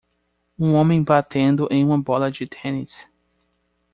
Um 0.57 0.73
homem 0.73 1.03
batendo 1.03 1.67
em 1.69 1.85
uma 1.85 2.01
bola 2.01 2.31
de 2.31 2.47
tênis. 2.47 3.07